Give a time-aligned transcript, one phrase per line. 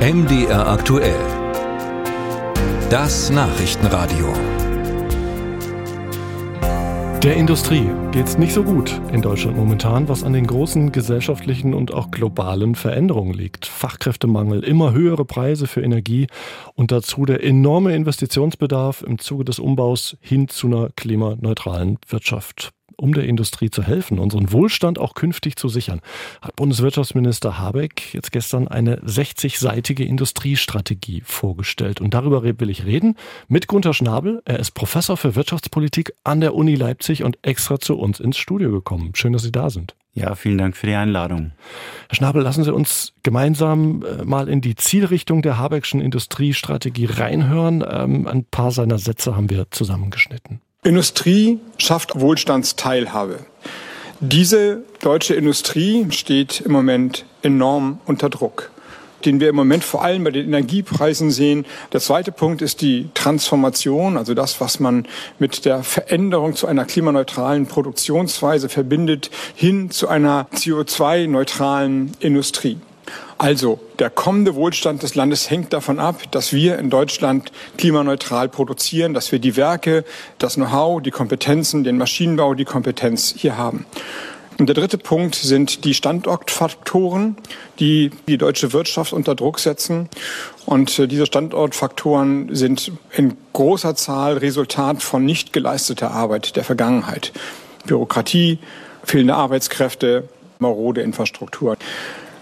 [0.00, 1.20] MDR aktuell.
[2.88, 4.32] Das Nachrichtenradio.
[7.22, 11.92] Der Industrie geht's nicht so gut in Deutschland momentan, was an den großen gesellschaftlichen und
[11.92, 13.66] auch globalen Veränderungen liegt.
[13.66, 16.28] Fachkräftemangel, immer höhere Preise für Energie
[16.74, 23.14] und dazu der enorme Investitionsbedarf im Zuge des Umbaus hin zu einer klimaneutralen Wirtschaft um
[23.14, 26.00] der Industrie zu helfen, unseren Wohlstand auch künftig zu sichern,
[26.42, 32.00] hat Bundeswirtschaftsminister Habeck jetzt gestern eine 60-seitige Industriestrategie vorgestellt.
[32.00, 33.16] Und darüber will ich reden
[33.48, 34.42] mit Gunther Schnabel.
[34.44, 38.70] Er ist Professor für Wirtschaftspolitik an der Uni Leipzig und extra zu uns ins Studio
[38.70, 39.12] gekommen.
[39.14, 39.94] Schön, dass Sie da sind.
[40.12, 41.52] Ja, vielen Dank für die Einladung.
[42.08, 47.84] Herr Schnabel, lassen Sie uns gemeinsam äh, mal in die Zielrichtung der Habeckschen Industriestrategie reinhören.
[47.88, 50.60] Ähm, ein paar seiner Sätze haben wir zusammengeschnitten.
[50.82, 53.40] Industrie schafft Wohlstandsteilhabe.
[54.20, 58.70] Diese deutsche Industrie steht im Moment enorm unter Druck,
[59.26, 61.66] den wir im Moment vor allem bei den Energiepreisen sehen.
[61.92, 65.06] Der zweite Punkt ist die Transformation, also das, was man
[65.38, 72.78] mit der Veränderung zu einer klimaneutralen Produktionsweise verbindet, hin zu einer CO2-neutralen Industrie.
[73.38, 79.14] Also der kommende Wohlstand des Landes hängt davon ab, dass wir in Deutschland klimaneutral produzieren,
[79.14, 80.04] dass wir die Werke,
[80.38, 83.86] das Know-how, die Kompetenzen, den Maschinenbau, die Kompetenz hier haben.
[84.60, 87.36] Und der dritte Punkt sind die Standortfaktoren,
[87.78, 90.10] die die deutsche Wirtschaft unter Druck setzen.
[90.66, 97.32] Und äh, diese Standortfaktoren sind in großer Zahl Resultat von nicht geleisteter Arbeit der Vergangenheit.
[97.86, 98.58] Bürokratie,
[99.02, 101.78] fehlende Arbeitskräfte, marode Infrastruktur.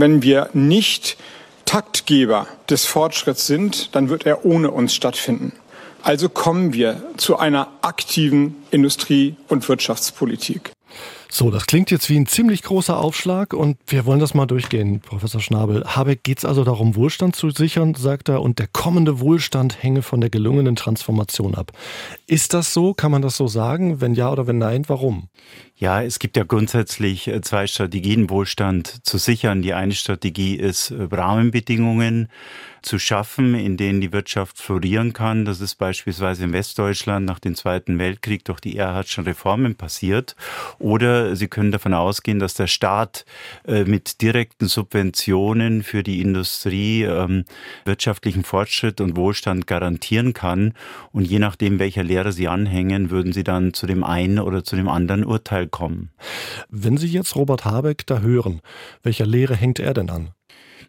[0.00, 1.18] Wenn wir nicht
[1.66, 5.52] Taktgeber des Fortschritts sind, dann wird er ohne uns stattfinden.
[6.02, 10.72] Also kommen wir zu einer aktiven Industrie- und Wirtschaftspolitik.
[11.32, 15.00] So, das klingt jetzt wie ein ziemlich großer Aufschlag und wir wollen das mal durchgehen,
[15.00, 15.84] Professor Schnabel.
[15.86, 20.02] Habeck geht es also darum, Wohlstand zu sichern, sagt er, und der kommende Wohlstand hänge
[20.02, 21.72] von der gelungenen Transformation ab.
[22.26, 22.94] Ist das so?
[22.94, 24.00] Kann man das so sagen?
[24.00, 25.28] Wenn ja oder wenn nein, warum?
[25.80, 29.62] Ja, es gibt ja grundsätzlich äh, zwei Strategien, Wohlstand zu sichern.
[29.62, 32.28] Die eine Strategie ist, äh, Rahmenbedingungen
[32.82, 35.44] zu schaffen, in denen die Wirtschaft florieren kann.
[35.44, 40.36] Das ist beispielsweise in Westdeutschland nach dem Zweiten Weltkrieg durch die Erhardschen Reformen passiert.
[40.78, 43.24] Oder Sie können davon ausgehen, dass der Staat
[43.66, 47.44] äh, mit direkten Subventionen für die Industrie ähm,
[47.84, 50.74] wirtschaftlichen Fortschritt und Wohlstand garantieren kann.
[51.12, 54.76] Und je nachdem, welcher Lehre Sie anhängen, würden Sie dann zu dem einen oder zu
[54.76, 56.10] dem anderen Urteil kommen.
[56.68, 58.60] Wenn Sie jetzt Robert Habeck da hören,
[59.02, 60.30] welcher Lehre hängt er denn an?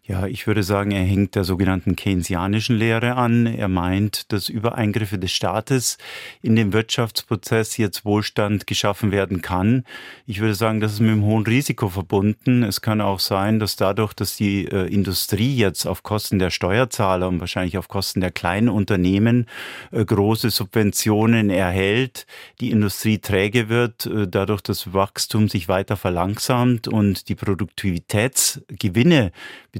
[0.04, 3.46] Ja, ich würde sagen, er hängt der sogenannten keynesianischen Lehre an.
[3.46, 5.98] Er meint, dass über Eingriffe des Staates
[6.42, 9.84] in den Wirtschaftsprozess jetzt Wohlstand geschaffen werden kann.
[10.26, 12.62] Ich würde sagen, das ist mit einem hohen Risiko verbunden.
[12.62, 17.28] Es kann auch sein, dass dadurch, dass die äh, Industrie jetzt auf Kosten der Steuerzahler
[17.28, 19.46] und wahrscheinlich auf Kosten der kleinen Unternehmen
[19.90, 22.26] äh, große Subventionen erhält,
[22.60, 29.32] die Industrie träge wird, äh, dadurch das Wachstum sich weiter verlangsamt und die Produktivitätsgewinne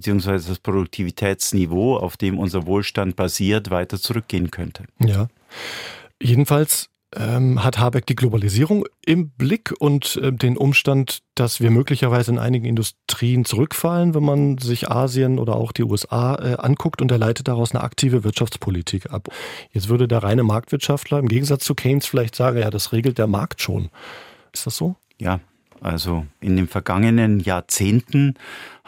[0.02, 4.82] beziehungsweise das Produktivitätsniveau, auf dem unser Wohlstand basiert, weiter zurückgehen könnte.
[4.98, 5.28] Ja.
[6.20, 12.32] Jedenfalls ähm, hat Habeck die Globalisierung im Blick und äh, den Umstand, dass wir möglicherweise
[12.32, 17.12] in einigen Industrien zurückfallen, wenn man sich Asien oder auch die USA äh, anguckt und
[17.12, 19.28] er leitet daraus eine aktive Wirtschaftspolitik ab.
[19.70, 23.28] Jetzt würde der reine Marktwirtschaftler im Gegensatz zu Keynes vielleicht sagen, ja, das regelt der
[23.28, 23.90] Markt schon.
[24.52, 24.96] Ist das so?
[25.20, 25.38] Ja,
[25.80, 28.34] also in den vergangenen Jahrzehnten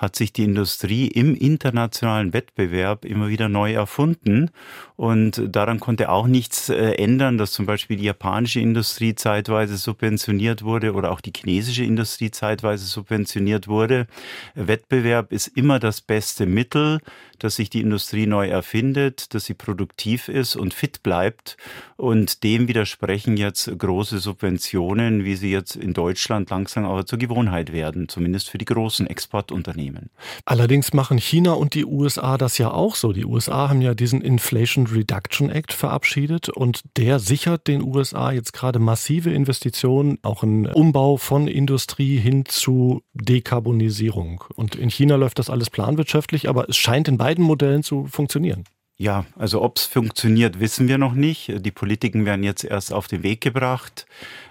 [0.05, 4.51] hat sich die Industrie im internationalen Wettbewerb immer wieder neu erfunden.
[4.97, 10.63] Und daran konnte auch nichts äh, ändern, dass zum Beispiel die japanische Industrie zeitweise subventioniert
[10.63, 14.07] wurde oder auch die chinesische Industrie zeitweise subventioniert wurde.
[14.55, 17.01] Wettbewerb ist immer das beste Mittel,
[17.39, 21.57] dass sich die Industrie neu erfindet, dass sie produktiv ist und fit bleibt.
[21.97, 27.73] Und dem widersprechen jetzt große Subventionen, wie sie jetzt in Deutschland langsam aber zur Gewohnheit
[27.73, 30.11] werden, zumindest für die großen Exportunternehmen nehmen.
[30.45, 33.13] Allerdings machen China und die USA das ja auch so.
[33.13, 38.53] Die USA haben ja diesen Inflation Reduction Act verabschiedet und der sichert den USA jetzt
[38.53, 44.45] gerade massive Investitionen, auch im Umbau von Industrie hin zu Dekarbonisierung.
[44.55, 48.65] Und in China läuft das alles planwirtschaftlich, aber es scheint in beiden Modellen zu funktionieren.
[48.97, 51.53] Ja, also ob es funktioniert, wissen wir noch nicht.
[51.67, 54.07] Die Politiken werden jetzt erst auf den Weg gebracht.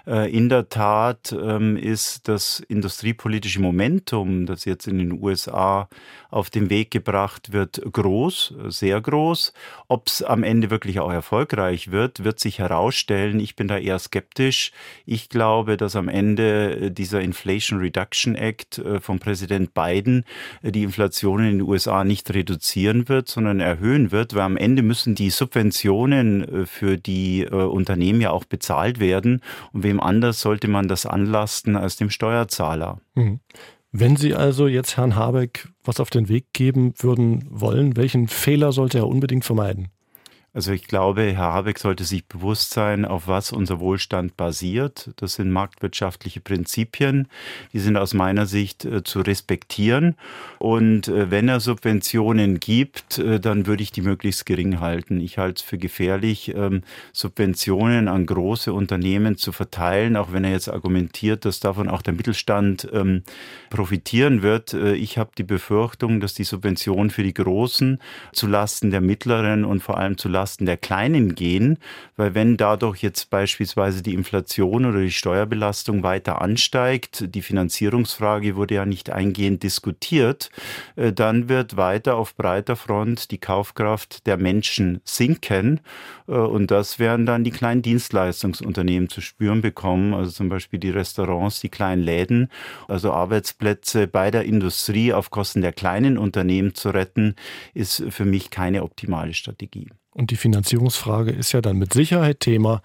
[0.06, 5.88] Äh, in der Tat ähm, ist das industriepolitische Momentum, das jetzt in den USA
[6.30, 9.54] auf den Weg gebracht wird, groß, sehr groß.
[9.88, 13.40] Ob es am Ende wirklich auch erfolgreich wird, wird sich herausstellen.
[13.40, 14.72] Ich bin da eher skeptisch.
[15.06, 20.24] Ich glaube, dass am Ende dieser Inflation Reduction Act äh, von Präsident Biden
[20.62, 24.82] äh, die Inflation in den USA nicht reduzieren wird, sondern erhöhen wird, weil am Ende
[24.82, 29.40] müssen die Subventionen für die Unternehmen ja auch bezahlt werden.
[29.72, 33.00] Und wem anders sollte man das anlasten als dem Steuerzahler.
[33.14, 33.40] Mhm.
[33.96, 38.72] Wenn Sie also jetzt Herrn Habeck was auf den Weg geben würden wollen, welchen Fehler
[38.72, 39.88] sollte er unbedingt vermeiden?
[40.54, 45.10] Also ich glaube, Herr Habeck sollte sich bewusst sein, auf was unser Wohlstand basiert.
[45.16, 47.26] Das sind marktwirtschaftliche Prinzipien.
[47.72, 50.14] Die sind aus meiner Sicht äh, zu respektieren.
[50.60, 55.18] Und äh, wenn er Subventionen gibt, äh, dann würde ich die möglichst gering halten.
[55.18, 60.52] Ich halte es für gefährlich, ähm, Subventionen an große Unternehmen zu verteilen, auch wenn er
[60.52, 63.24] jetzt argumentiert, dass davon auch der Mittelstand ähm,
[63.70, 64.72] profitieren wird.
[64.72, 67.98] Ich habe die Befürchtung, dass die Subventionen für die Großen
[68.32, 71.78] zulasten der Mittleren und vor allem zulasten Lasten der Kleinen gehen,
[72.16, 78.74] weil wenn dadurch jetzt beispielsweise die Inflation oder die Steuerbelastung weiter ansteigt, die Finanzierungsfrage wurde
[78.74, 80.50] ja nicht eingehend diskutiert,
[80.96, 85.80] äh, dann wird weiter auf breiter Front die Kaufkraft der Menschen sinken
[86.28, 90.90] äh, und das werden dann die kleinen Dienstleistungsunternehmen zu spüren bekommen, also zum Beispiel die
[90.90, 92.48] Restaurants, die kleinen Läden,
[92.88, 97.34] also Arbeitsplätze bei der Industrie auf Kosten der kleinen Unternehmen zu retten,
[97.74, 99.88] ist für mich keine optimale Strategie.
[100.14, 102.80] Und die Finanzierungsfrage ist ja dann mit Sicherheit Thema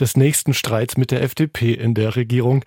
[0.00, 2.64] des nächsten Streits mit der FDP in der Regierung.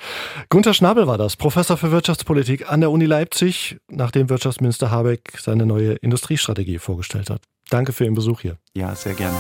[0.50, 5.66] Gunther Schnabel war das, Professor für Wirtschaftspolitik an der Uni Leipzig, nachdem Wirtschaftsminister Habeck seine
[5.66, 7.42] neue Industriestrategie vorgestellt hat.
[7.70, 8.58] Danke für Ihren Besuch hier.
[8.74, 9.38] Ja, sehr gerne.